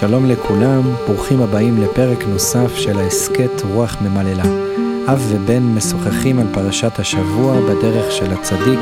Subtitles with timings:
[0.00, 4.42] שלום לכולם, ברוכים הבאים לפרק נוסף של ההסכת רוח ממללא.
[5.12, 8.80] אב ובן משוחחים על פרשת השבוע בדרך של הצדיק,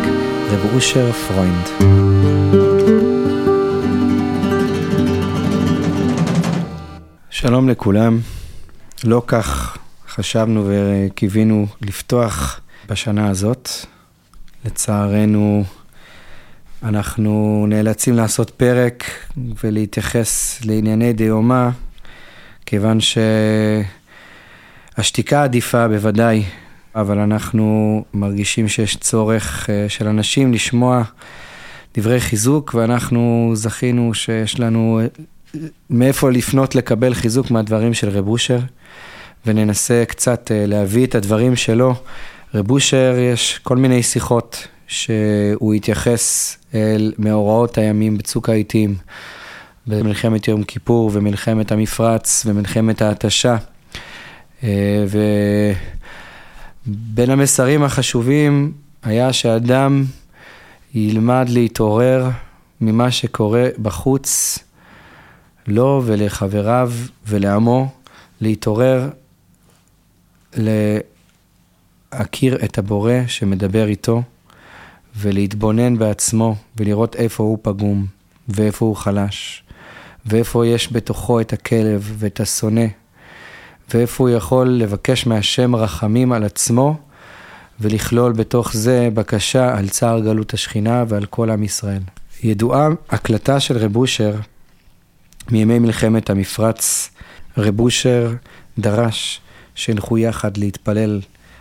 [0.51, 1.67] רב אשר פרוינד.
[7.31, 8.19] שלום לכולם,
[9.05, 9.79] לא כך
[10.09, 13.69] חשבנו וקיווינו לפתוח בשנה הזאת.
[14.65, 15.65] לצערנו,
[16.83, 19.05] אנחנו נאלצים לעשות פרק
[19.65, 21.69] ולהתייחס לענייני דיומא,
[22.67, 22.99] כיוון
[24.97, 26.43] שהשתיקה עדיפה בוודאי,
[26.95, 31.03] אבל אנחנו מרגישים שיש צורך אה, של אנשים לשמוע
[31.97, 35.07] דברי חיזוק, ואנחנו זכינו שיש לנו אה,
[35.91, 38.59] מאיפה לפנות לקבל חיזוק מהדברים של רב אושר,
[39.47, 41.95] וננסה קצת אה, להביא את הדברים שלו.
[42.55, 48.95] רב אושר, יש כל מיני שיחות שהוא התייחס אל מאורעות הימים בצוק העיתים,
[49.87, 53.57] במלחמת יום כיפור ומלחמת המפרץ ומלחמת ההתשה.
[54.65, 55.05] אה,
[56.87, 58.73] ובין המסרים החשובים
[59.03, 60.05] היה שאדם
[60.95, 62.29] ילמד להתעורר
[62.81, 64.59] ממה שקורה בחוץ,
[65.67, 66.93] לו ולחבריו
[67.27, 67.89] ולעמו,
[68.41, 69.11] להתעורר,
[72.13, 74.23] להכיר את הבורא שמדבר איתו.
[75.19, 78.07] ולהתבונן בעצמו ולראות איפה הוא פגום
[78.49, 79.63] ואיפה הוא חלש
[80.27, 82.87] ואיפה יש בתוכו את הכלב ואת השונא
[83.95, 86.97] ואיפה הוא יכול לבקש מהשם רחמים על עצמו
[87.81, 92.03] ולכלול בתוך זה בקשה על צער גלות השכינה ועל כל עם ישראל.
[92.43, 94.35] ידועה הקלטה של רב אושר
[95.51, 97.11] מימי מלחמת המפרץ.
[97.59, 98.35] רב אושר
[98.79, 99.41] דרש
[99.75, 101.21] שילכו יחד להתפלל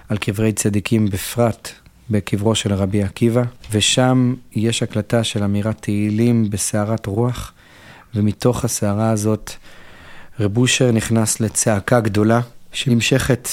[0.09, 1.69] על קברי צדיקים בפרט
[2.09, 7.53] בקברו של רבי עקיבא, ושם יש הקלטה של אמירת תהילים בסערת רוח,
[8.15, 9.51] ומתוך הסערה הזאת
[10.39, 12.41] רב אושר נכנס לצעקה גדולה,
[12.71, 13.47] שנמשכת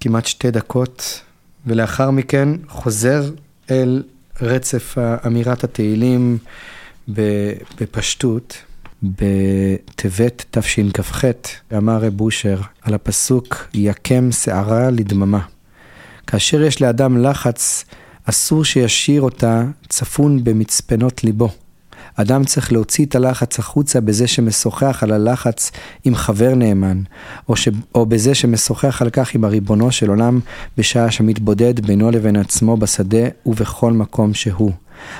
[0.00, 1.20] כמעט שתי דקות,
[1.66, 3.30] ולאחר מכן חוזר
[3.70, 4.02] אל
[4.42, 4.94] רצף
[5.26, 6.38] אמירת התהילים
[7.78, 8.56] בפשטות.
[9.02, 11.24] בטבת תשכ"ח
[11.76, 15.40] אמר רב אושר על הפסוק יקם שערה לדממה.
[16.26, 17.84] כאשר יש לאדם לחץ,
[18.24, 21.48] אסור שישאיר אותה צפון במצפנות ליבו.
[22.14, 25.72] אדם צריך להוציא את הלחץ החוצה בזה שמשוחח על הלחץ
[26.04, 27.02] עם חבר נאמן,
[27.48, 27.68] או, ש...
[27.94, 30.40] או בזה שמשוחח על כך עם הריבונו של עולם
[30.78, 34.72] בשעה שמתבודד בינו לבין עצמו בשדה ובכל מקום שהוא.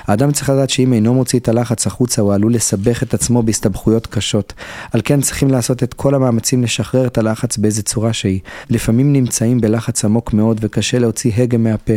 [0.05, 4.07] האדם צריך לדעת שאם אינו מוציא את הלחץ החוצה, הוא עלול לסבך את עצמו בהסתבכויות
[4.07, 4.53] קשות.
[4.93, 8.39] על כן צריכים לעשות את כל המאמצים לשחרר את הלחץ באיזה צורה שהיא.
[8.69, 11.93] לפעמים נמצאים בלחץ עמוק מאוד וקשה להוציא הגה מהפה,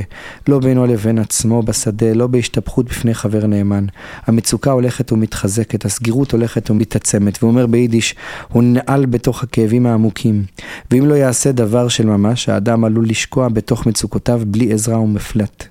[0.49, 3.87] לא בינו לבין עצמו בשדה, לא בהשתפכות בפני חבר נאמן.
[4.27, 8.15] המצוקה הולכת ומתחזקת, הסגירות הולכת ומתעצמת, והוא אומר ביידיש,
[8.49, 10.45] הוא נעל בתוך הכאבים העמוקים.
[10.91, 15.70] ואם לא יעשה דבר של ממש, האדם עלול לשקוע בתוך מצוקותיו בלי עזרה ומפלט.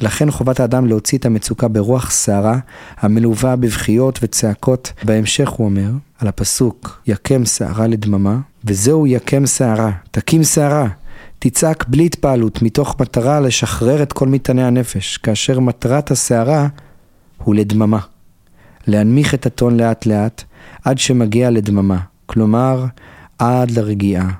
[0.00, 2.58] לכן חובת האדם להוציא את המצוקה ברוח סערה,
[3.00, 4.92] המלווה בבכיות וצעקות.
[5.02, 10.88] בהמשך הוא אומר, על הפסוק, יקם סערה לדממה, וזהו יקם סערה, תקים סערה.
[11.38, 16.68] תצעק בלי התפעלות, מתוך מטרה לשחרר את כל מטעני הנפש, כאשר מטרת הסערה
[17.44, 17.98] הוא לדממה.
[18.86, 20.42] להנמיך את הטון לאט לאט,
[20.84, 22.84] עד שמגיע לדממה, כלומר,
[23.38, 24.30] עד לרגיעה.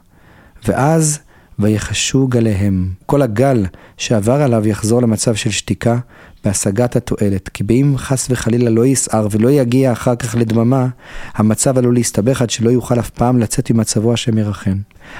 [0.68, 1.18] ואז
[1.58, 2.88] ויחשו גליהם.
[3.06, 3.66] כל הגל
[3.96, 5.98] שעבר עליו יחזור למצב של שתיקה
[6.44, 7.48] בהשגת התועלת.
[7.48, 10.86] כי באם חס וחלילה לא יסער ולא יגיע אחר כך לדממה,
[11.34, 14.76] המצב עלול להסתבך עד שלא יוכל אף פעם לצאת ממצבו השם ירחם.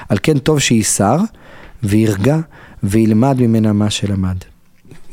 [0.09, 1.19] על כן טוב שיסער
[1.83, 2.37] וירגע
[2.83, 4.35] וילמד ממנה מה שלמד.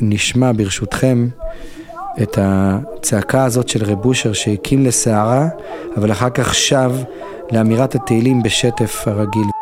[0.00, 1.28] נשמע ברשותכם
[2.22, 5.48] את הצעקה הזאת של רב אושר שהקים לסערה,
[5.96, 6.92] אבל אחר כך שב
[7.52, 9.61] לאמירת התהילים בשטף הרגיל.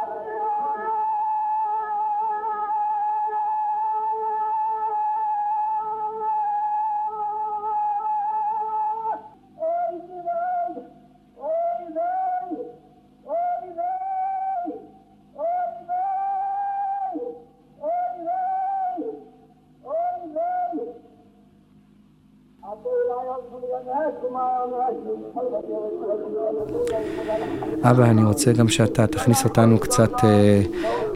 [27.82, 30.62] אבא, אני רוצה גם שאתה תכניס אותנו קצת אה,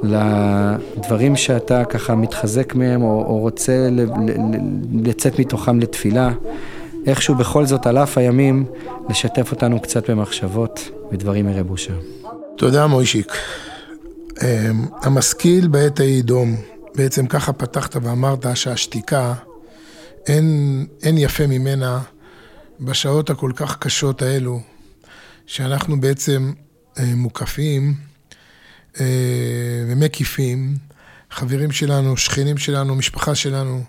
[0.02, 4.32] לדברים שאתה ככה מתחזק מהם, או, או רוצה ל, ל,
[5.08, 6.32] לצאת מתוכם לתפילה.
[7.06, 8.64] איכשהו בכל זאת, על אף הימים,
[9.08, 11.98] לשתף אותנו קצת במחשבות ודברים מרב אושר.
[12.56, 13.32] תודה, מוישיק.
[14.42, 14.70] אה,
[15.02, 16.56] המשכיל בעת ההיא דום,
[16.94, 19.34] בעצם ככה פתחת ואמרת שהשתיקה,
[20.26, 22.00] אין, אין יפה ממנה
[22.80, 24.60] בשעות הכל כך קשות האלו,
[25.46, 26.52] שאנחנו בעצם
[26.98, 27.94] אה, מוקפים
[29.00, 29.04] אה,
[29.88, 30.76] ומקיפים
[31.30, 33.84] חברים שלנו, שכנים שלנו, משפחה שלנו,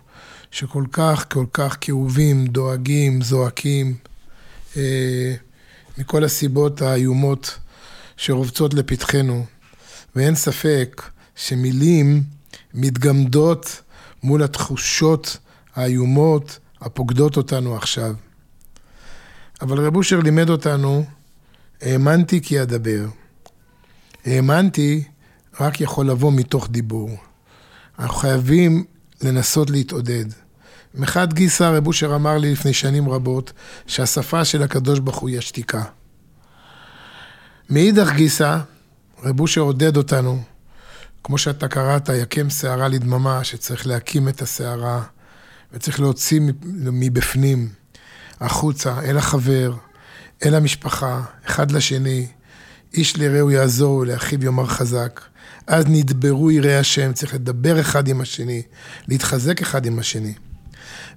[0.51, 3.95] שכל כך, כל כך כאובים, דואגים, זועקים,
[4.77, 5.35] אה,
[5.97, 7.57] מכל הסיבות האיומות
[8.17, 9.45] שרובצות לפתחנו.
[10.15, 11.01] ואין ספק
[11.35, 12.23] שמילים
[12.73, 13.81] מתגמדות
[14.23, 15.37] מול התחושות
[15.75, 18.15] האיומות הפוקדות אותנו עכשיו.
[19.61, 21.05] אבל רב אושר לימד אותנו,
[21.81, 23.05] האמנתי כי אדבר.
[24.25, 25.03] האמנתי
[25.59, 27.09] רק יכול לבוא מתוך דיבור.
[27.99, 28.85] אנחנו חייבים
[29.21, 30.25] לנסות להתעודד.
[30.95, 33.53] מחד גיסא רב אושר אמר לי לפני שנים רבות
[33.87, 35.83] שהשפה של הקדוש ברוך הוא היא השתיקה.
[37.69, 38.57] מאידך גיסא,
[39.23, 40.43] רב אושר עודד אותנו,
[41.23, 45.03] כמו שאתה קראת, יקם שערה לדממה, שצריך להקים את השערה,
[45.73, 46.41] וצריך להוציא
[46.73, 47.69] מבפנים,
[48.41, 49.73] החוצה, אל החבר,
[50.45, 52.27] אל המשפחה, אחד לשני,
[52.93, 55.21] איש לרעהו יעזור ולאחיו יאמר חזק.
[55.67, 58.61] אז נדברו יראי השם, צריך לדבר אחד עם השני,
[59.07, 60.33] להתחזק אחד עם השני.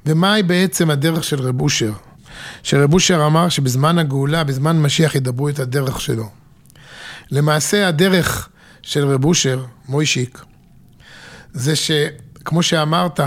[0.07, 1.93] ומהי בעצם הדרך של רב אושר?
[2.63, 6.31] שרב אושר אמר שבזמן הגאולה, בזמן משיח, ידברו את הדרך שלו.
[7.31, 8.49] למעשה הדרך
[8.83, 10.45] של רב אושר, מוישיק,
[11.53, 13.21] זה שכמו שאמרת,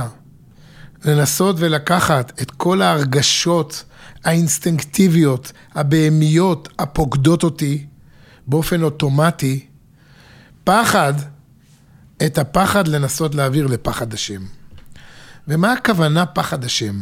[1.05, 3.83] לנסות ולקחת את כל ההרגשות
[4.23, 7.85] האינסטינקטיביות, הבהמיות, הפוקדות אותי,
[8.47, 9.65] באופן אוטומטי,
[10.63, 11.13] פחד,
[12.25, 14.41] את הפחד לנסות להעביר לפחד השם.
[15.47, 16.95] ומה הכוונה פחד השם?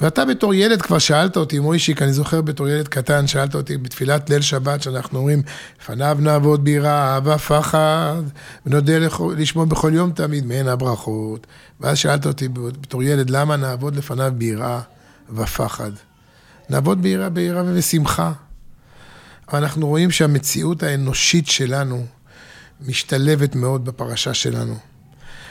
[0.00, 4.30] ואתה בתור ילד כבר שאלת אותי, מוישיק, אני זוכר בתור ילד קטן, שאלת אותי בתפילת
[4.30, 5.42] ליל שבת, שאנחנו אומרים,
[5.80, 8.22] לפניו נעבוד ביראה, אהבה, פחד,
[8.66, 8.92] ונודה
[9.36, 11.46] לשמוע בכל יום תמיד, מהן הברכות.
[11.80, 14.80] ואז שאלת אותי בתור ילד, למה נעבוד לפניו ביראה
[15.34, 15.90] ופחד?
[16.70, 18.32] נעבוד ביראה, ביראה ובשמחה.
[19.48, 22.06] אבל אנחנו רואים שהמציאות האנושית שלנו
[22.86, 24.89] משתלבת מאוד בפרשה שלנו.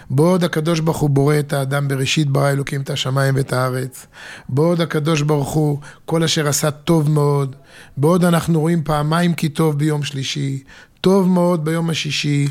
[0.09, 4.05] בעוד הקדוש ברוך הוא בורא את האדם בראשית ברא אלוקים את השמיים ואת הארץ.
[4.49, 7.55] בעוד הקדוש ברוך הוא כל אשר עשה טוב מאוד.
[7.97, 10.63] בעוד אנחנו רואים פעמיים כי טוב ביום שלישי,
[11.01, 12.47] טוב מאוד ביום השישי.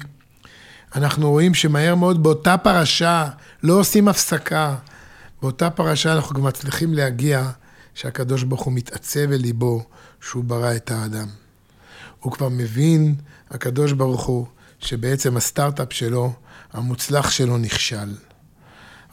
[0.95, 3.29] אנחנו רואים שמהר מאוד באותה פרשה
[3.63, 4.75] לא עושים הפסקה.
[5.43, 7.51] באותה פרשה אנחנו גם מצליחים להגיע
[7.95, 9.85] שהקדוש ברוך הוא מתעצב אל ליבו
[10.21, 11.27] שהוא ברא את האדם.
[12.21, 13.15] הוא כבר מבין,
[13.51, 14.47] הקדוש ברוך הוא,
[14.79, 16.33] שבעצם הסטארט-אפ שלו
[16.73, 18.15] המוצלח שלו נכשל.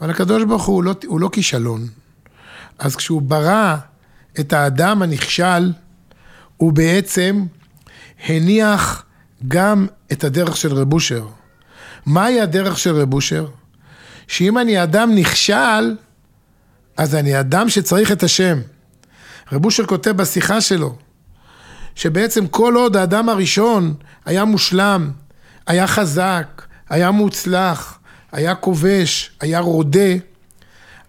[0.01, 1.87] אבל הקדוש ברוך הוא, הוא לא, הוא לא כישלון.
[2.79, 3.75] אז כשהוא ברא
[4.39, 5.73] את האדם הנכשל,
[6.57, 7.45] הוא בעצם
[8.25, 9.05] הניח
[9.47, 11.27] גם את הדרך של רב אושר.
[12.05, 13.47] מהי הדרך של רב אושר?
[14.27, 15.95] שאם אני אדם נכשל,
[16.97, 18.59] אז אני אדם שצריך את השם.
[19.51, 20.95] רב אושר כותב בשיחה שלו,
[21.95, 23.93] שבעצם כל עוד האדם הראשון
[24.25, 25.11] היה מושלם,
[25.67, 27.99] היה חזק, היה מוצלח,
[28.31, 30.13] היה כובש, היה רודה,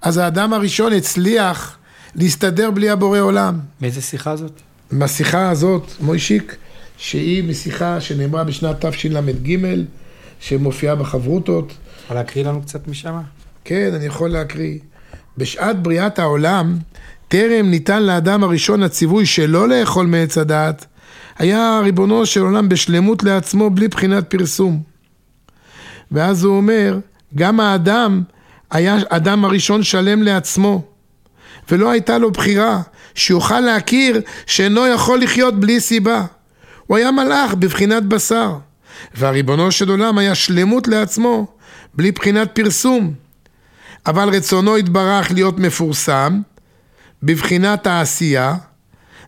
[0.03, 1.79] אז האדם הראשון הצליח
[2.15, 3.59] להסתדר בלי הבורא עולם.
[3.81, 4.61] מאיזה שיחה זאת?
[4.91, 6.57] מהשיחה הזאת, מוישיק,
[6.99, 9.59] שהיא משיחה שנאמרה בשנת תשל"ג,
[10.41, 11.73] שמופיעה בחברותות.
[12.05, 13.21] יכול להקריא לנו קצת משם?
[13.65, 14.79] כן, אני יכול להקריא.
[15.39, 16.79] בשעת בריאת העולם,
[17.29, 20.87] טרם ניתן לאדם הראשון הציווי שלא לאכול מעץ הדעת,
[21.39, 24.96] היה ריבונו של עולם בשלמות לעצמו בלי בחינת פרסום.
[26.13, 26.99] ואז הוא אומר,
[27.35, 28.23] גם האדם
[28.71, 30.83] היה אדם הראשון שלם לעצמו,
[31.71, 32.83] ולא הייתה לו בחירה,
[33.15, 36.25] שיוכל להכיר שאינו יכול לחיות בלי סיבה.
[36.87, 38.57] הוא היה מלאך בבחינת בשר,
[39.15, 41.47] והריבונו של עולם היה שלמות לעצמו,
[41.95, 43.15] בלי בחינת פרסום.
[44.07, 46.41] אבל רצונו התברך להיות מפורסם,
[47.23, 48.55] בבחינת העשייה,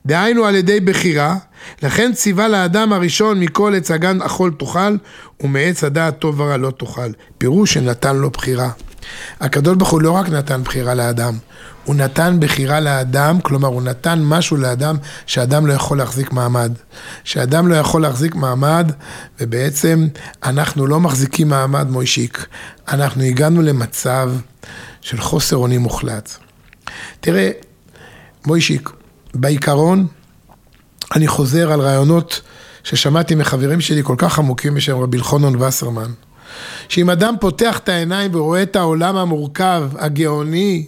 [0.08, 1.36] דהיינו על ידי בחירה,
[1.82, 4.96] לכן ציווה לאדם הראשון מכל עץ הגן אכול תאכל,
[5.40, 7.10] ומעץ הדעת טוב ורע לא תאכל.
[7.38, 8.70] פירוש שנתן לו בחירה.
[9.40, 11.34] הקדוש ברוך הוא לא רק נתן בחירה לאדם,
[11.84, 14.96] הוא נתן בחירה לאדם, כלומר הוא נתן משהו לאדם
[15.26, 16.72] שאדם לא יכול להחזיק מעמד.
[17.24, 18.92] שאדם לא יכול להחזיק מעמד,
[19.40, 20.06] ובעצם
[20.44, 22.46] אנחנו לא מחזיקים מעמד מוישיק.
[22.88, 24.30] אנחנו הגענו למצב
[25.00, 26.30] של חוסר אונים מוחלט.
[27.20, 27.50] תראה,
[28.46, 28.90] מוישיק,
[29.34, 30.06] בעיקרון,
[31.14, 32.40] אני חוזר על רעיונות
[32.84, 36.10] ששמעתי מחברים שלי כל כך עמוקים בשם רבי אלחונון וסרמן,
[36.88, 40.86] שאם אדם פותח את העיניים ורואה את העולם המורכב, הגאוני,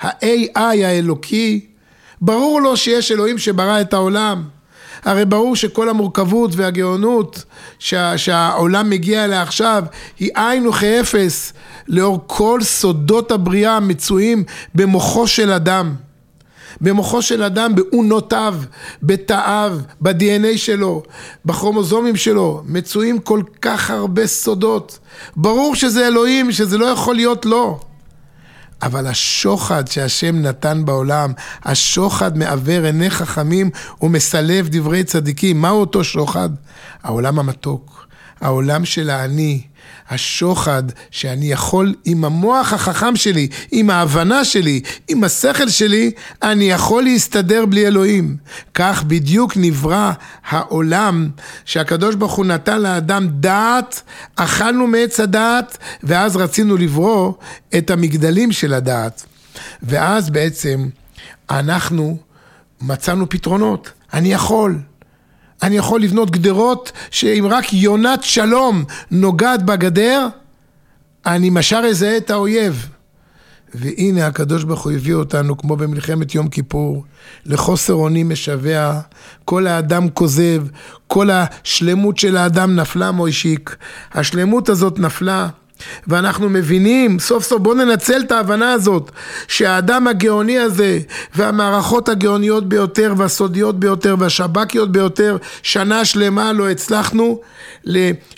[0.00, 1.66] ה-AI האלוקי,
[2.20, 4.44] ברור לו שיש אלוהים שברא את העולם.
[5.04, 7.44] הרי ברור שכל המורכבות והגאונות
[7.78, 9.84] שה, שהעולם מגיע אליה עכשיו
[10.18, 11.52] היא עין וכאפס
[11.88, 15.94] לאור כל סודות הבריאה המצויים במוחו של אדם.
[16.80, 18.54] במוחו של אדם, באונותיו,
[19.02, 21.02] בתאיו, ב-DNA שלו,
[21.44, 24.98] בכרומוזומים שלו, מצויים כל כך הרבה סודות.
[25.36, 27.80] ברור שזה אלוהים, שזה לא יכול להיות לא.
[28.82, 31.32] אבל השוחד שהשם נתן בעולם,
[31.64, 33.70] השוחד מעוור עיני חכמים
[34.02, 35.60] ומסלב דברי צדיקים.
[35.60, 36.48] מהו אותו שוחד?
[37.02, 38.07] העולם המתוק,
[38.40, 39.62] העולם של האני,
[40.10, 46.10] השוחד שאני יכול עם המוח החכם שלי, עם ההבנה שלי, עם השכל שלי,
[46.42, 48.36] אני יכול להסתדר בלי אלוהים.
[48.74, 50.12] כך בדיוק נברא
[50.48, 51.28] העולם
[51.64, 54.02] שהקדוש ברוך הוא נתן לאדם דעת,
[54.36, 57.32] אכלנו מעץ הדעת, ואז רצינו לברוא
[57.78, 59.24] את המגדלים של הדעת.
[59.82, 60.88] ואז בעצם
[61.50, 62.16] אנחנו
[62.80, 63.90] מצאנו פתרונות.
[64.12, 64.78] אני יכול.
[65.62, 70.26] אני יכול לבנות גדרות שאם רק יונת שלום נוגעת בגדר,
[71.26, 72.88] אני משאר אזהה את האויב.
[73.74, 77.04] והנה הקדוש ברוך הוא הביא אותנו, כמו במלחמת יום כיפור,
[77.46, 79.00] לחוסר אונים משווע,
[79.44, 80.62] כל האדם כוזב,
[81.06, 83.76] כל השלמות של האדם נפלה מוישיק.
[84.12, 85.48] השלמות הזאת נפלה
[86.06, 89.10] ואנחנו מבינים, סוף סוף בואו ננצל את ההבנה הזאת
[89.48, 90.98] שהאדם הגאוני הזה
[91.34, 97.40] והמערכות הגאוניות ביותר והסודיות ביותר והשב"כיות ביותר שנה שלמה לא הצלחנו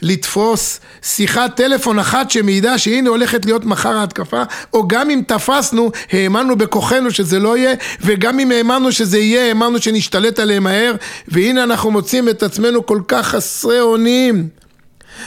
[0.02, 4.42] לתפוס שיחת טלפון אחת שמעידה שהנה הולכת להיות מחר ההתקפה
[4.73, 9.78] או גם אם תפסנו האמנו בכוחנו שזה לא יהיה וגם אם האמנו שזה יהיה האמנו
[9.78, 10.94] שנשתלט עליהם מהר
[11.28, 14.60] והנה אנחנו מוצאים את עצמנו כל כך חסרי אונים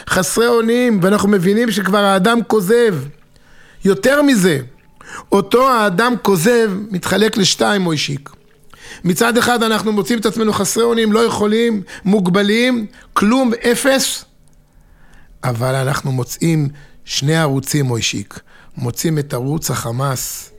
[0.09, 2.95] חסרי אונים, ואנחנו מבינים שכבר האדם כוזב.
[3.85, 4.59] יותר מזה,
[5.31, 8.29] אותו האדם כוזב מתחלק לשתיים מוישיק.
[9.03, 14.25] מצד אחד אנחנו מוצאים את עצמנו חסרי אונים, לא יכולים, מוגבלים, כלום, אפס,
[15.43, 16.69] אבל אנחנו מוצאים
[17.05, 18.39] שני ערוצים מוישיק.
[18.77, 20.51] מוצאים את ערוץ החמאס,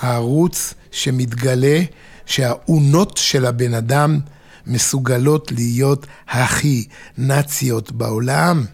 [0.00, 1.80] הערוץ שמתגלה
[2.26, 4.18] שהאונות של הבן אדם
[4.66, 6.86] מסוגלות להיות הכי
[7.18, 8.64] נאציות בעולם.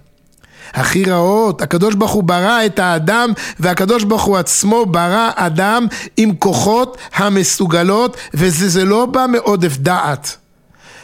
[0.73, 1.62] הכי רעות.
[1.62, 3.30] הקדוש ברוך הוא ברא את האדם
[3.61, 10.37] והקדוש ברוך הוא עצמו ברא אדם עם כוחות המסוגלות וזה לא בא מעודף דעת.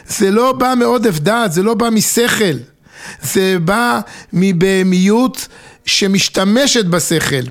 [0.07, 2.57] זה לא בא מעודף דעת, זה לא בא משכל.
[3.21, 3.99] זה בא
[4.33, 5.47] מבהמיות
[5.85, 7.49] שמשתמשת בשכל.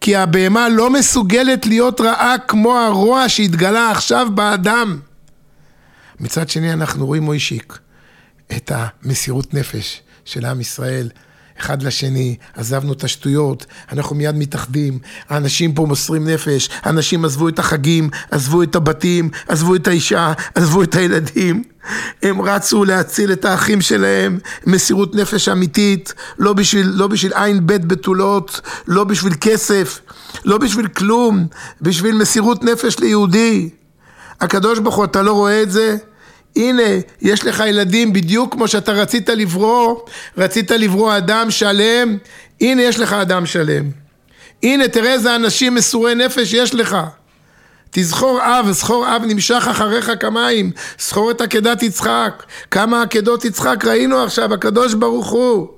[0.00, 4.98] כי הבהמה לא מסוגלת להיות רעה כמו הרוע שהתגלה עכשיו באדם.
[6.20, 7.78] מצד שני אנחנו רואים מוישיק,
[8.56, 11.08] את המסירות נפש של עם ישראל
[11.60, 14.98] אחד לשני, עזבנו את השטויות, אנחנו מיד מתאחדים,
[15.28, 20.82] האנשים פה מוסרים נפש, האנשים עזבו את החגים, עזבו את הבתים, עזבו את האישה, עזבו
[20.82, 21.62] את הילדים.
[22.22, 27.84] הם רצו להציל את האחים שלהם, מסירות נפש אמיתית, לא בשביל, לא בשביל עין בית
[27.84, 30.00] בתולות, לא בשביל כסף,
[30.44, 31.46] לא בשביל כלום,
[31.82, 33.68] בשביל מסירות נפש ליהודי.
[34.40, 35.96] הקדוש ברוך הוא, אתה לא רואה את זה?
[36.56, 36.82] הנה,
[37.22, 40.00] יש לך ילדים בדיוק כמו שאתה רצית לברוא,
[40.38, 42.16] רצית לברוא אדם שלם,
[42.60, 43.90] הנה יש לך אדם שלם.
[44.62, 46.96] הנה, תראה איזה אנשים מסורי נפש יש לך.
[47.90, 52.42] תזכור אב, זכור אב נמשך אחריך כמים, זכור את עקדת יצחק.
[52.70, 55.68] כמה עקדות יצחק ראינו עכשיו, הקדוש ברוך הוא.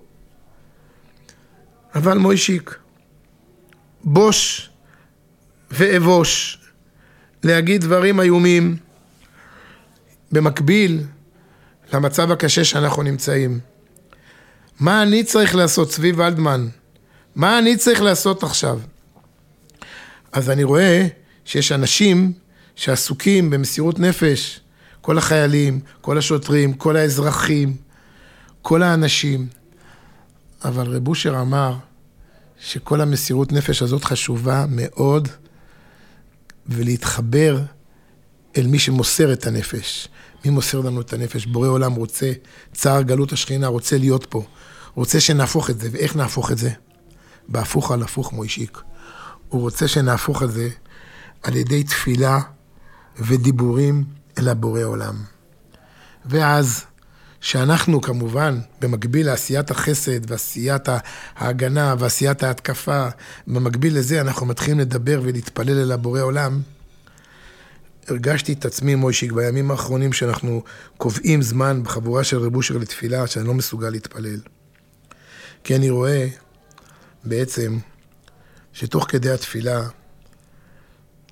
[1.94, 2.74] אבל מוישיק,
[4.04, 4.70] בוש
[5.70, 6.58] ואבוש,
[7.44, 8.87] להגיד דברים איומים.
[10.32, 11.02] במקביל
[11.92, 13.60] למצב הקשה שאנחנו נמצאים.
[14.80, 16.68] מה אני צריך לעשות, צבי ולדמן?
[17.34, 18.80] מה אני צריך לעשות עכשיו?
[20.32, 21.06] אז אני רואה
[21.44, 22.32] שיש אנשים
[22.76, 24.60] שעסוקים במסירות נפש,
[25.00, 27.76] כל החיילים, כל השוטרים, כל האזרחים,
[28.62, 29.46] כל האנשים.
[30.64, 31.76] אבל רב אושר אמר
[32.60, 35.28] שכל המסירות נפש הזאת חשובה מאוד,
[36.66, 37.60] ולהתחבר
[38.58, 40.08] אל מי שמוסר את הנפש.
[40.44, 41.46] מי מוסר לנו את הנפש?
[41.46, 42.32] בורא עולם רוצה,
[42.72, 44.42] צער גלות השכינה, רוצה להיות פה.
[44.94, 46.70] רוצה שנהפוך את זה, ואיך נהפוך את זה?
[47.48, 48.78] בהפוך על הפוך מוישיק.
[49.48, 50.68] הוא רוצה שנהפוך את זה
[51.42, 52.38] על ידי תפילה
[53.18, 54.04] ודיבורים
[54.38, 55.14] אל הבורא עולם.
[56.26, 56.84] ואז,
[57.40, 60.88] שאנחנו כמובן, במקביל לעשיית החסד ועשיית
[61.36, 63.08] ההגנה ועשיית ההתקפה,
[63.46, 66.60] במקביל לזה אנחנו מתחילים לדבר ולהתפלל אל הבורא עולם.
[68.10, 70.62] הרגשתי את עצמי, מוישיק, בימים האחרונים שאנחנו
[70.96, 74.40] קובעים זמן בחבורה של רב אושר לתפילה, שאני לא מסוגל להתפלל.
[75.64, 76.28] כי אני רואה
[77.24, 77.78] בעצם
[78.72, 79.88] שתוך כדי התפילה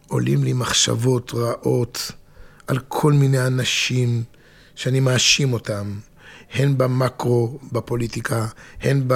[0.08, 2.12] עולים לי מחשבות רעות
[2.66, 4.24] על כל מיני אנשים
[4.74, 5.98] שאני מאשים אותם.
[6.54, 8.46] הן במקרו, בפוליטיקה,
[8.80, 9.08] הן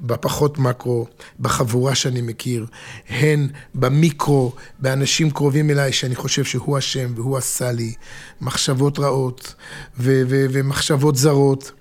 [0.00, 1.06] בפחות מקרו,
[1.40, 2.66] בחבורה שאני מכיר,
[3.08, 7.94] הן במיקרו, באנשים קרובים אליי שאני חושב שהוא אשם והוא עשה לי
[8.40, 9.54] מחשבות רעות
[9.98, 11.72] ו- ו- ומחשבות זרות.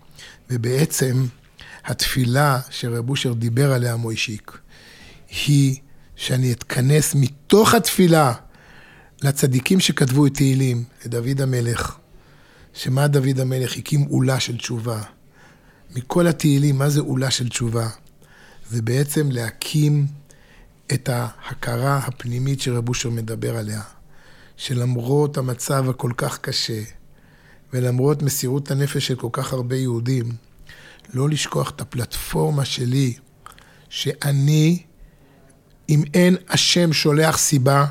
[0.49, 1.25] ובעצם
[1.85, 4.57] התפילה שרב אושר דיבר עליה, מוישיק,
[5.47, 5.75] היא
[6.15, 8.33] שאני אתכנס מתוך התפילה
[9.23, 11.97] לצדיקים שכתבו את תהילים, לדוד המלך,
[12.75, 15.01] שמה דוד המלך הקים עולה של תשובה.
[15.95, 17.89] מכל התהילים, מה זה עולה של תשובה?
[18.69, 20.07] זה בעצם להקים
[20.93, 23.81] את ההכרה הפנימית שרב אושר מדבר עליה,
[24.57, 26.81] שלמרות המצב הכל כך קשה,
[27.73, 30.31] ולמרות מסירות הנפש של כל כך הרבה יהודים,
[31.13, 33.13] לא לשכוח את הפלטפורמה שלי,
[33.89, 34.83] שאני,
[35.89, 37.85] אם אין השם שולח סיבה,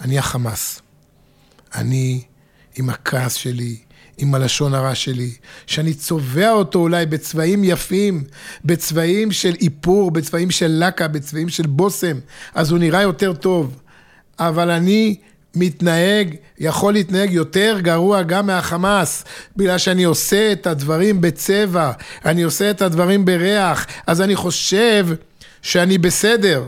[0.00, 0.80] אני החמאס.
[1.74, 2.24] אני
[2.76, 3.78] עם הכעס שלי,
[4.18, 5.30] עם הלשון הרע שלי,
[5.66, 8.24] שאני צובע אותו אולי בצבעים יפים,
[8.64, 12.16] בצבעים של איפור, בצבעים של לקה, בצבעים של בושם,
[12.54, 13.76] אז הוא נראה יותר טוב.
[14.38, 15.16] אבל אני
[15.54, 19.24] מתנהג, יכול להתנהג יותר גרוע גם מהחמאס,
[19.56, 21.92] בגלל שאני עושה את הדברים בצבע,
[22.24, 25.06] אני עושה את הדברים בריח, אז אני חושב
[25.62, 26.64] שאני בסדר.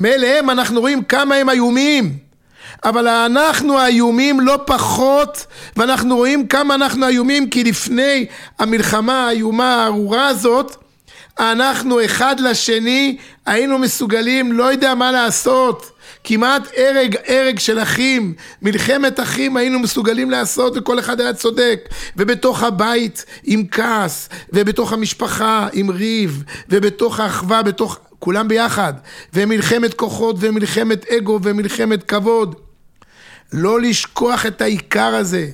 [0.00, 2.18] מאליהם אנחנו רואים כמה הם איומים.
[2.84, 5.46] אבל אנחנו האיומים לא פחות,
[5.76, 8.26] ואנחנו רואים כמה אנחנו איומים, כי לפני
[8.58, 10.76] המלחמה האיומה הארורה הזאת,
[11.38, 15.90] אנחנו אחד לשני היינו מסוגלים, לא יודע מה לעשות.
[16.24, 21.88] כמעט הרג, הרג של אחים, מלחמת אחים היינו מסוגלים לעשות וכל אחד היה צודק.
[22.16, 27.98] ובתוך הבית עם כעס, ובתוך המשפחה עם ריב, ובתוך האחווה, בתוך...
[28.18, 28.94] כולם ביחד.
[29.34, 32.54] ומלחמת כוחות, ומלחמת אגו, ומלחמת כבוד.
[33.52, 35.50] לא לשכוח את העיקר הזה.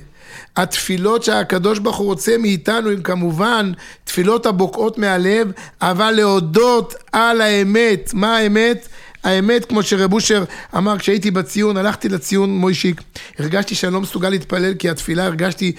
[0.55, 3.71] התפילות שהקדוש ברוך הוא רוצה מאיתנו הן כמובן
[4.03, 5.51] תפילות הבוקעות מהלב,
[5.81, 8.09] אבל להודות על האמת.
[8.13, 8.87] מה האמת?
[9.23, 10.43] האמת, כמו שרב אושר
[10.77, 13.01] אמר, כשהייתי בציון, הלכתי לציון מוישיק,
[13.39, 15.71] הרגשתי שאני לא מסוגל להתפלל, כי התפילה הרגשתי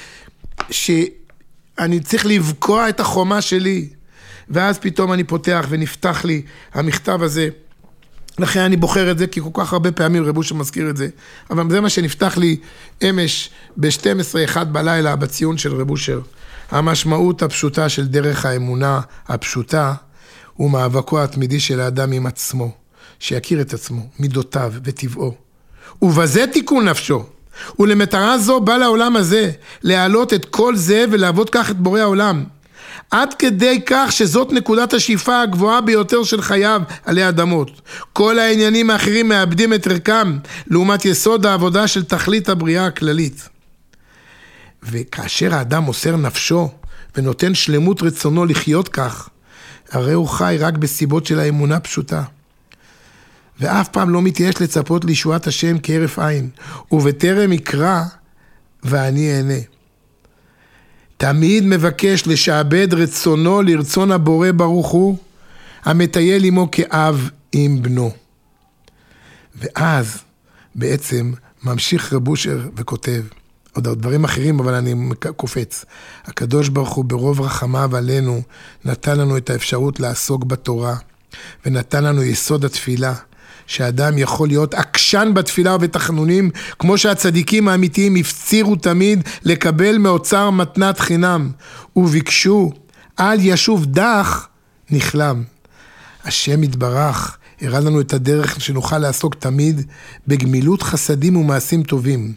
[0.71, 3.89] שאני צריך לבקוע את החומה שלי.
[4.49, 6.43] ואז פתאום אני פותח ונפתח לי
[6.75, 7.49] המכתב הזה.
[8.39, 11.09] לכן אני בוחר את זה, כי כל כך הרבה פעמים רב אושר מזכיר את זה.
[11.51, 12.57] אבל זה מה שנפתח לי
[13.11, 16.21] אמש ב-12-1 בלילה בציון של רב אושר.
[16.71, 19.95] המשמעות הפשוטה של דרך האמונה הפשוטה
[20.55, 22.71] הוא מאבקו התמידי של האדם עם עצמו.
[23.19, 25.35] שיכיר את עצמו, מידותיו וטבעו.
[26.03, 27.25] ובזה תיקון נפשו.
[27.79, 29.51] ולמטרה זו בא לעולם הזה,
[29.83, 32.45] להעלות את כל זה ולעבוד כך את בורא העולם.
[33.11, 37.81] עד כדי כך שזאת נקודת השאיפה הגבוהה ביותר של חייו עלי אדמות.
[38.13, 43.49] כל העניינים האחרים מאבדים את ערכם לעומת יסוד העבודה של תכלית הבריאה הכללית.
[44.83, 46.71] וכאשר האדם מוסר נפשו
[47.17, 49.29] ונותן שלמות רצונו לחיות כך,
[49.91, 52.23] הרי הוא חי רק בסיבות של האמונה פשוטה.
[53.61, 56.51] ואף פעם לא מתייאש לצפות לישועת השם כהרף עין,
[56.93, 58.03] ובטרם יקרא
[58.83, 59.61] ואני אענה.
[61.21, 65.19] תמיד מבקש לשעבד רצונו לרצון הבורא ברוך הוא,
[65.85, 68.11] המטייל עמו כאב עם בנו.
[69.55, 70.19] ואז
[70.75, 71.33] בעצם
[71.65, 73.23] ממשיך רב אושר וכותב,
[73.73, 74.95] עוד דברים אחרים, אבל אני
[75.37, 75.85] קופץ.
[76.25, 78.43] הקדוש ברוך הוא ברוב רחמיו עלינו
[78.85, 80.97] נתן לנו את האפשרות לעסוק בתורה,
[81.67, 83.15] ונתן לנו יסוד התפילה.
[83.71, 91.51] שאדם יכול להיות עקשן בתפילה ובתחנונים, כמו שהצדיקים האמיתיים הפצירו תמיד לקבל מאוצר מתנת חינם,
[91.97, 92.73] וביקשו,
[93.21, 94.49] אל ישוב דח,
[94.91, 95.43] נכלם.
[96.25, 99.81] השם יתברך, הראה לנו את הדרך שנוכל לעסוק תמיד
[100.27, 102.33] בגמילות חסדים ומעשים טובים.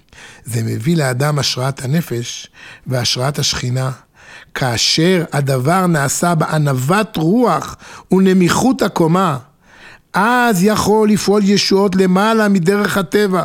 [0.46, 2.48] זה מביא לאדם השראת הנפש
[2.88, 3.92] והשראת השכינה.
[4.54, 7.76] כאשר הדבר נעשה בענוות רוח
[8.12, 9.38] ונמיכות הקומה,
[10.14, 13.44] אז יכול לפעול ישועות למעלה מדרך הטבע.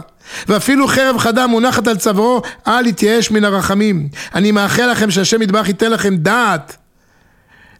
[0.48, 4.08] ואפילו חרב חדה מונחת על צווארו, אל יתייאש מן הרחמים.
[4.34, 6.76] אני מאחל לכם שהשם ידבח ייתן לכם דעת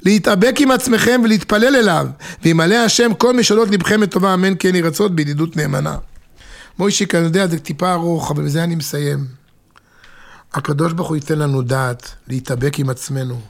[0.03, 2.07] להתאבק עם עצמכם ולהתפלל אליו,
[2.42, 5.96] וימלא השם כל משאלות לבכם לטובה, אמן כן יהי רצות בידידות נאמנה.
[6.79, 9.24] מוישיק, אני יודע, זה טיפה ארוך, אבל בזה אני מסיים.
[10.55, 13.40] הקדוש ברוך הוא ייתן לנו דעת להתאבק עם עצמנו,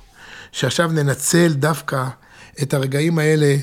[0.53, 2.05] שעכשיו ננצל דווקא
[2.63, 3.57] את הרגעים האלה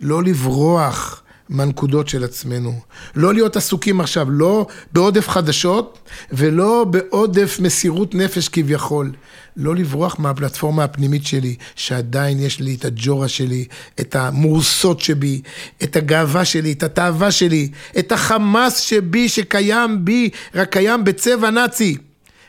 [0.00, 2.80] לא לברוח מהנקודות של עצמנו.
[3.14, 5.98] לא להיות עסוקים עכשיו, לא בעודף חדשות
[6.32, 9.12] ולא בעודף מסירות נפש כביכול.
[9.56, 13.64] לא לברוח מהפלטפורמה הפנימית שלי, שעדיין יש לי את הג'ורה שלי,
[14.00, 15.42] את המורסות שבי,
[15.82, 21.96] את הגאווה שלי, את התאווה שלי, את החמאס שבי שקיים בי, רק קיים בצבע נאצי.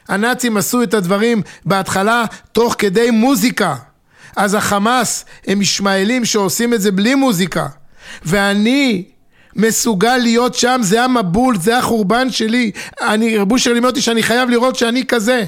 [0.07, 3.75] הנאצים עשו את הדברים בהתחלה תוך כדי מוזיקה.
[4.35, 7.67] אז החמאס הם ישמעאלים שעושים את זה בלי מוזיקה.
[8.25, 9.03] ואני
[9.55, 12.71] מסוגל להיות שם, זה המבול, זה החורבן שלי.
[13.01, 15.43] אני, רבו אושר לימד אותי שאני חייב לראות שאני כזה.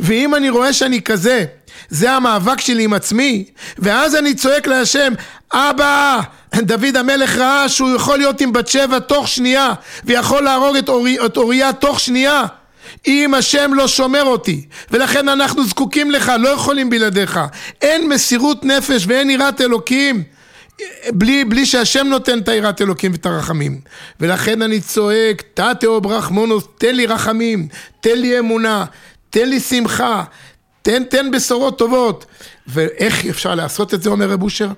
[0.00, 1.44] ואם אני רואה שאני כזה,
[1.88, 3.44] זה המאבק שלי עם עצמי,
[3.78, 5.12] ואז אני צועק להשם,
[5.52, 6.20] אבא,
[6.54, 9.72] דוד המלך ראה שהוא יכול להיות עם בת שבע תוך שנייה,
[10.04, 10.76] ויכול להרוג
[11.24, 12.42] את אוריה תוך שנייה.
[13.06, 17.40] אם השם לא שומר אותי, ולכן אנחנו זקוקים לך, לא יכולים בלעדיך.
[17.82, 20.22] אין מסירות נפש ואין יראת אלוקים.
[21.12, 23.80] בלי, בלי שהשם נותן את היראת אלוקים ואת הרחמים.
[24.20, 27.68] ולכן אני צועק, תתאו ברחמונוס, תן לי רחמים,
[28.00, 28.84] תן לי אמונה,
[29.30, 30.24] תן לי שמחה,
[30.82, 32.26] תן, תן בשורות טובות.
[32.66, 34.68] ואיך אפשר לעשות את זה, אומר רב אושר?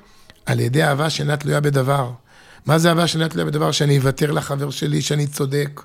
[0.47, 2.11] על ידי אהבה שאינה תלויה בדבר.
[2.67, 3.73] מה זה אהבה שאינה תלויה בדבר?
[3.73, 5.81] שאני אוותר לחבר שלי שאני צודק,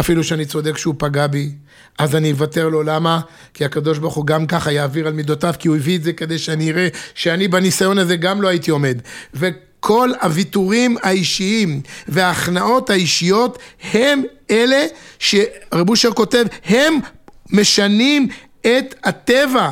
[0.00, 1.52] אפילו שאני צודק שהוא פגע בי,
[1.98, 3.20] אז אני אוותר לו, למה?
[3.54, 6.38] כי הקדוש ברוך הוא גם ככה יעביר על מידותיו, כי הוא הביא את זה כדי
[6.38, 8.98] שאני אראה שאני בניסיון הזה גם לא הייתי עומד.
[9.34, 13.58] וכל הוויתורים האישיים וההכנעות האישיות
[13.92, 14.86] הם אלה
[15.18, 16.98] שרב אושר כותב, הם
[17.50, 18.28] משנים
[18.60, 19.70] את הטבע.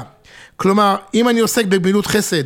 [0.57, 2.45] כלומר, אם אני עוסק בגמילות חסד,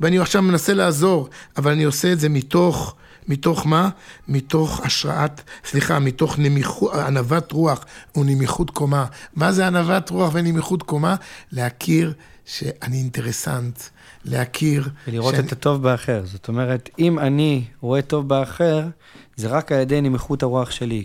[0.00, 2.94] ואני עכשיו מנסה לעזור, אבל אני עושה את זה מתוך,
[3.28, 3.88] מתוך מה?
[4.28, 7.84] מתוך השראת, סליחה, מתוך נמיכות, ענוות רוח
[8.16, 9.06] ונמיכות קומה.
[9.34, 11.16] מה זה ענוות רוח ונמיכות קומה?
[11.52, 12.12] להכיר
[12.44, 13.80] שאני אינטרסנט,
[14.24, 14.88] להכיר...
[15.08, 15.46] ולראות שאני...
[15.46, 16.22] את הטוב באחר.
[16.24, 18.82] זאת אומרת, אם אני רואה טוב באחר,
[19.36, 21.04] זה רק על ידי נמיכות הרוח שלי.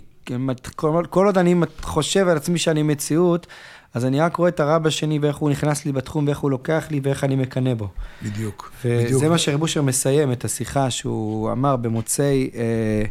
[0.76, 3.46] כל, כל עוד אני חושב על עצמי שאני מציאות,
[3.94, 6.86] אז אני רק רואה את הרע בשני ואיך הוא נכנס לי בתחום ואיך הוא לוקח
[6.90, 7.88] לי ואיך אני מקנא בו.
[8.22, 8.72] בדיוק.
[8.84, 9.24] וזה בדיוק.
[9.24, 13.02] מה שרב אושר מסיים את השיחה שהוא אמר במוצאי, אה,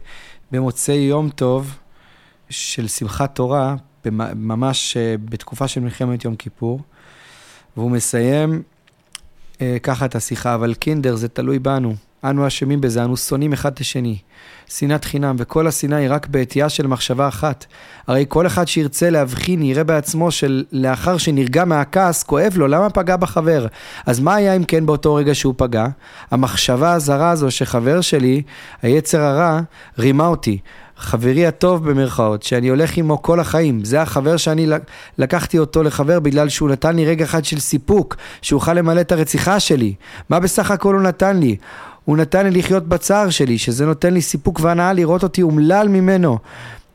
[0.52, 1.78] במוצאי יום טוב
[2.50, 3.76] של שמחת תורה,
[4.36, 6.82] ממש אה, בתקופה של מלחמת יום כיפור,
[7.78, 8.62] והוא מסיים
[9.62, 11.96] אה, ככה את השיחה, אבל קינדר זה תלוי בנו.
[12.24, 14.18] אנו אשמים בזה, אנו שונאים אחד את השני.
[14.68, 17.66] שנאת חינם, וכל השנאה היא רק בעטייה של מחשבה אחת.
[18.08, 23.68] הרי כל אחד שירצה להבחין יראה בעצמו שלאחר שנרגע מהכעס, כואב לו, למה פגע בחבר?
[24.06, 25.86] אז מה היה אם כן באותו רגע שהוא פגע?
[26.32, 28.42] המחשבה הזרה הזו שחבר שלי,
[28.82, 29.60] היצר הרע,
[30.00, 30.58] רימה אותי.
[30.98, 34.68] חברי הטוב במרכאות, שאני הולך עמו כל החיים, זה החבר שאני
[35.18, 39.60] לקחתי אותו לחבר בגלל שהוא נתן לי רגע אחד של סיפוק, שאוכל למלא את הרציחה
[39.60, 39.94] שלי.
[40.30, 41.56] מה בסך הכל הוא נתן לי?
[42.06, 46.38] הוא נתן לי לחיות בצער שלי, שזה נותן לי סיפוק והנאה לראות אותי אומלל ממנו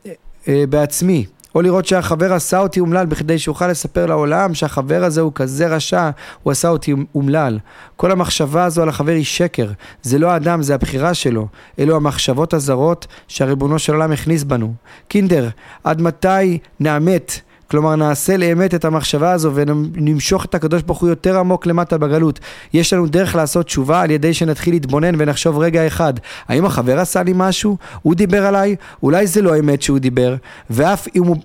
[0.05, 0.11] אה,
[0.47, 1.25] אה, בעצמי.
[1.55, 6.09] או לראות שהחבר עשה אותי אומלל בכדי שאוכל לספר לעולם שהחבר הזה הוא כזה רשע,
[6.43, 7.59] הוא עשה אותי אומלל.
[7.95, 9.71] כל המחשבה הזו על החבר היא שקר.
[10.01, 11.47] זה לא האדם, זה הבחירה שלו.
[11.79, 14.73] אלו המחשבות הזרות שהריבונו של עולם הכניס בנו.
[15.07, 15.49] קינדר,
[15.83, 17.39] עד מתי נאמת
[17.71, 22.39] כלומר נעשה לאמת את המחשבה הזו ונמשוך את הקדוש ברוך הוא יותר עמוק למטה בגלות.
[22.73, 26.13] יש לנו דרך לעשות תשובה על ידי שנתחיל להתבונן ונחשוב רגע אחד,
[26.47, 27.77] האם החבר עשה לי משהו?
[28.01, 28.75] הוא דיבר עליי?
[29.03, 30.35] אולי זה לא אמת שהוא דיבר,
[30.69, 31.37] ואף אם הוא...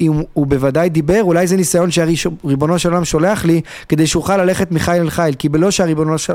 [0.00, 4.72] אם הוא בוודאי דיבר, אולי זה ניסיון שהריבונו של עולם שולח לי כדי שאוכל ללכת
[4.72, 6.32] מחיל אל חיל, כי בלא שהריבונו של...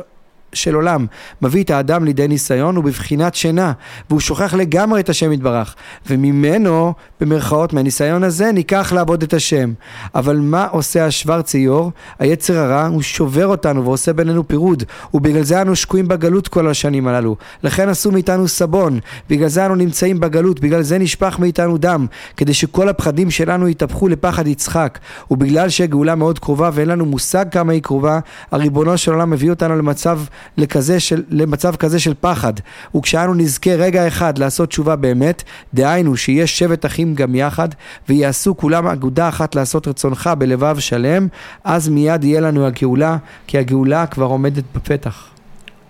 [0.53, 1.05] של עולם
[1.41, 3.71] מביא את האדם לידי ניסיון הוא בבחינת שינה
[4.09, 5.75] והוא שוכח לגמרי את השם יתברך.
[6.09, 9.73] וממנו במרכאות מהניסיון הזה ניקח לעבוד את השם.
[10.15, 14.83] אבל מה עושה השוורציור היצר הרע הוא שובר אותנו ועושה בינינו פירוד.
[15.13, 17.35] ובגלל זה אנו שקועים בגלות כל השנים הללו.
[17.63, 18.99] לכן עשו מאיתנו סבון.
[19.29, 20.59] בגלל זה אנו נמצאים בגלות.
[20.59, 22.05] בגלל זה נשפך מאיתנו דם.
[22.37, 24.99] כדי שכל הפחדים שלנו יתהפכו לפחד יצחק.
[25.31, 28.19] ובגלל שהגאולה מאוד קרובה ואין לנו מושג כמה היא קרובה
[28.51, 30.19] הריבונו של עולם מביא אותנו למצב
[30.57, 32.53] לכזה של, למצב כזה של פחד.
[32.95, 37.69] וכשאנו נזכה רגע אחד לעשות תשובה באמת, דהיינו שיש שבט אחים גם יחד,
[38.09, 41.27] ויעשו כולם אגודה אחת לעשות רצונך בלבב שלם,
[41.63, 45.27] אז מיד יהיה לנו הגאולה, כי הגאולה כבר עומדת בפתח.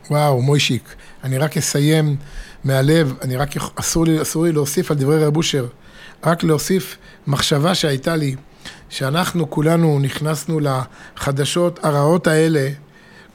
[0.10, 2.16] וואו, מוישיק, אני רק אסיים
[2.64, 5.66] מהלב, אני רק, אסור לי, אסור לי להוסיף על דברי רב אושר,
[6.26, 8.36] רק להוסיף מחשבה שהייתה לי,
[8.90, 12.70] שאנחנו כולנו נכנסנו לחדשות הרעות האלה,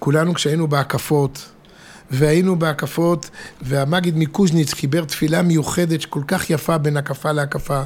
[0.05, 1.49] כולנו כשהיינו בהקפות,
[2.11, 7.83] והיינו בהקפות, והמגיד מקוז'ניץ חיבר תפילה מיוחדת כל כך יפה בין הקפה להקפה,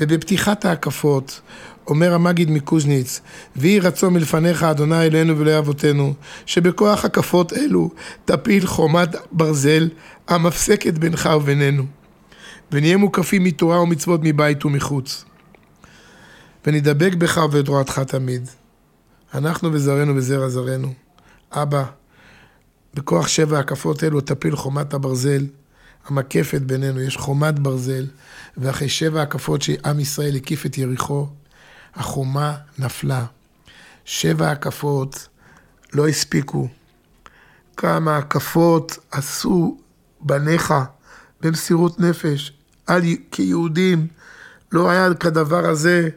[0.00, 1.40] ובפתיחת ההקפות
[1.86, 3.20] אומר המגיד מקוז'ניץ,
[3.56, 6.14] ויהי רצון מלפניך, אדוני אלינו ולאבותינו, אבותינו,
[6.46, 7.90] שבכוח הקפות אלו
[8.24, 9.88] תפיל חומת ברזל
[10.28, 11.84] המפסקת בינך ובינינו,
[12.72, 15.24] ונהיה מוקפים מתורה ומצוות מבית ומחוץ.
[16.66, 18.48] ונדבק בך ובתורתך תמיד.
[19.34, 21.07] אנחנו וזרענו וזרע זרענו.
[21.52, 21.84] אבא,
[22.94, 25.44] בכוח שבע הקפות אלו תפיל חומת הברזל
[26.08, 28.06] המקפת בינינו, יש חומת ברזל,
[28.56, 31.28] ואחרי שבע הקפות שעם ישראל הקיף את יריחו,
[31.94, 33.24] החומה נפלה.
[34.04, 35.28] שבע הקפות
[35.92, 36.68] לא הספיקו.
[37.76, 39.78] כמה הקפות עשו
[40.20, 40.74] בניך
[41.40, 42.52] במסירות נפש,
[42.86, 44.06] על, כיהודים.
[44.72, 46.08] לא היה כדבר הזה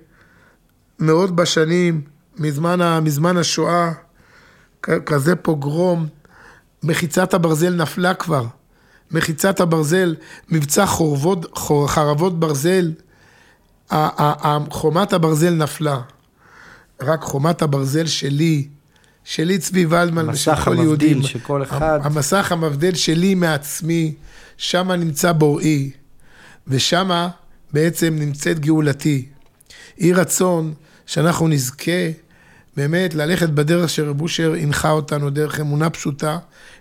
[1.00, 2.02] מאות בשנים,
[2.38, 3.92] מזמן, מזמן השואה,
[4.82, 6.08] כזה פוגרום.
[6.84, 8.46] מחיצת הברזל נפלה כבר.
[9.12, 10.16] מחיצת הברזל,
[10.50, 12.92] מבצע חורבות, חור, חרבות ברזל,
[14.70, 16.02] חומת הברזל נפלה.
[17.02, 18.68] רק חומת הברזל שלי,
[19.24, 21.18] שלי צבי ולדמן ושל כל יהודים.
[21.18, 22.00] המסך המבדיל שכל אחד...
[22.04, 24.14] המסך המבדיל שלי מעצמי,
[24.58, 25.92] שם נמצא בוראי,
[26.68, 27.28] ושם
[27.74, 29.26] בעצם נמצאת גאולתי.
[29.98, 30.74] יהי רצון
[31.06, 32.10] שאנחנו נזכה
[32.78, 36.38] באמת ללכת בדרך שרב אושר הנחה אותנו, דרך אמונה פשוטה,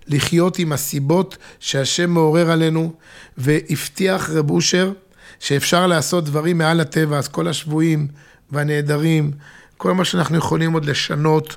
[0.08, 2.92] לחיות עם הסיבות שהשם מעורר עלינו,
[3.38, 4.92] והבטיח רב אושר
[5.40, 8.08] שאפשר לעשות דברים מעל הטבע, אז כל השבויים
[8.50, 9.30] והנעדרים,
[9.76, 11.56] כל מה שאנחנו יכולים עוד לשנות,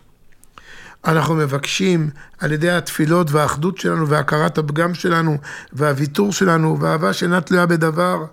[1.05, 5.37] אנחנו מבקשים על ידי התפילות והאחדות שלנו והכרת הפגם שלנו
[5.73, 8.25] והוויתור שלנו והאהבה שאינה תלויה בדבר.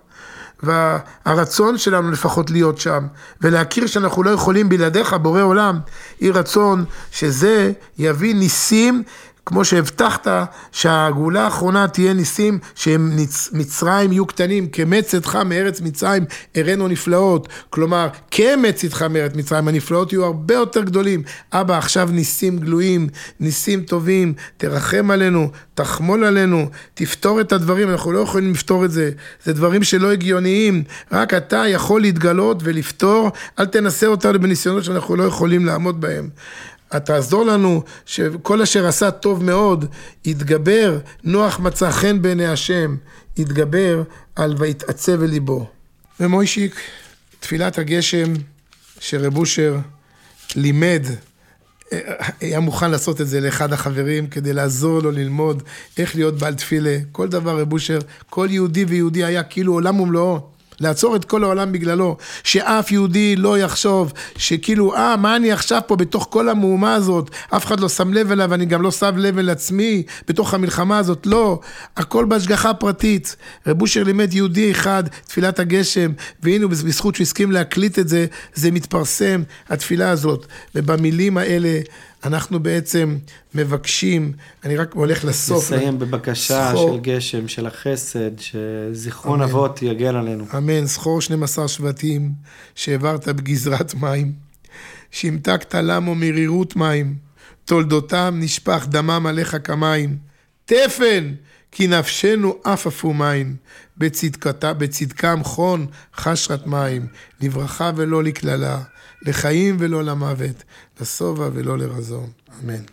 [0.63, 3.07] והרצון שלנו לפחות להיות שם,
[3.41, 5.79] ולהכיר שאנחנו לא יכולים בלעדיך, בורא עולם,
[6.21, 9.03] יהי רצון שזה יביא ניסים
[9.45, 10.27] כמו שהבטחת
[10.71, 16.25] שהגאולה האחרונה תהיה ניסים שמצרים יהיו קטנים, כמצאתך מארץ מצרים
[16.55, 17.47] הראינו נפלאות.
[17.69, 21.23] כלומר, כמצאתך מארץ מצרים, הנפלאות יהיו הרבה יותר גדולים.
[21.53, 23.07] אבא, עכשיו ניסים גלויים,
[23.39, 29.11] ניסים טובים, תרחם עלינו, תחמול עלינו, תפתור את הדברים, אנחנו לא יכולים לפתור את זה.
[29.43, 35.23] זה דברים שלא הגיוניים, רק אתה יכול להתגלות ולפתור, אל תנסה אותנו בניסיונות שאנחנו לא
[35.23, 36.29] יכולים לעמוד בהם.
[36.99, 39.85] תעזור לנו שכל אשר עשה טוב מאוד,
[40.25, 42.95] יתגבר, נוח מצא חן בעיני השם,
[43.37, 44.03] יתגבר
[44.35, 45.67] על ויתעצב ליבו.
[46.19, 46.75] ומוישיק,
[47.39, 48.33] תפילת הגשם
[48.99, 49.77] שרב אושר
[50.55, 51.05] לימד,
[52.41, 55.63] היה מוכן לעשות את זה לאחד החברים כדי לעזור לו ללמוד
[55.97, 56.97] איך להיות בעל תפילה.
[57.11, 57.99] כל דבר רב אושר,
[58.29, 60.50] כל יהודי ויהודי היה כאילו עולם ומלואו.
[60.81, 65.95] לעצור את כל העולם בגללו, שאף יהודי לא יחשוב שכאילו, אה, מה אני עכשיו פה
[65.95, 69.37] בתוך כל המהומה הזאת, אף אחד לא שם לב אליו, אני גם לא שם לב
[69.37, 71.59] אל עצמי בתוך המלחמה הזאת, לא,
[71.97, 73.35] הכל בהשגחה פרטית.
[73.67, 76.11] רב אושר לימד יהודי אחד, תפילת הגשם,
[76.43, 80.45] והנה בזכות שהוא הסכים להקליט את זה, זה מתפרסם, התפילה הזאת.
[80.75, 81.79] ובמילים האלה,
[82.23, 83.17] אנחנו בעצם
[83.55, 85.63] מבקשים, אני רק הולך לסוף.
[85.63, 89.49] נסיים בבקשה סחור, של גשם, של החסד, שזיכרון אמן.
[89.49, 90.45] אבות יגן עלינו.
[90.57, 92.31] אמן, זכור 12 שבטים
[92.75, 94.33] שהעברת בגזרת מים,
[95.11, 97.15] שהמתקת למו מרירות מים,
[97.65, 100.17] תולדותם נשפך דמם עליך כמים.
[100.65, 101.33] תפן,
[101.71, 103.55] כי נפשנו עפעפו מים,
[103.97, 107.07] בצדקתה, בצדקם חון חשרת מים,
[107.41, 108.79] לברכה ולא לקללה,
[109.21, 110.63] לחיים ולא למוות,
[111.01, 112.29] לשובע ולא לרזון.
[112.63, 112.83] אמן.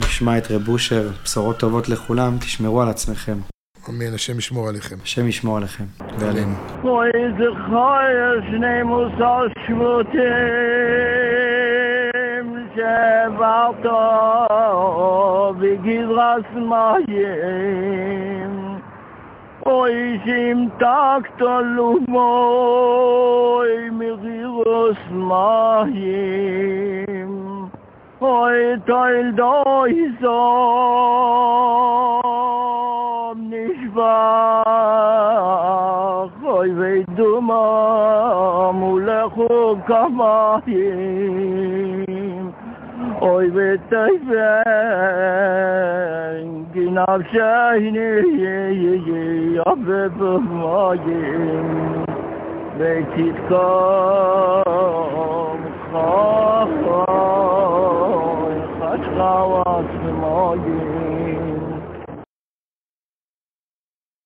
[0.00, 3.36] נשמע את רב אושר, בשורות טובות לכולם, תשמרו על עצמכם.
[3.88, 4.96] אמן, השם ישמור עליכם.
[5.02, 5.84] השם ישמור עליכם.
[6.18, 6.54] ועלינו.
[6.84, 8.14] אוי זכוי
[8.50, 10.16] שני מוסר שבותים
[12.74, 13.86] שבעת
[15.60, 17.56] בגזרס מים
[19.66, 21.40] אוי שימתקת
[21.76, 22.20] לומוי
[23.90, 27.05] מגירוס מים
[28.20, 30.16] heute in Deutschland
[33.50, 34.66] nicht wach.
[36.44, 40.46] Oi, wei du ma, mule chub kamayim.
[43.20, 45.56] Oi, wei teich ben,
[46.72, 48.08] ginab shayni,
[48.42, 49.22] ye, ye, ye,
[49.66, 51.68] abbe b'mayim.
[52.78, 54.60] Ve titkam,
[55.98, 56.36] Oh,
[58.86, 59.80] Allah,
[60.12, 61.15] Allah,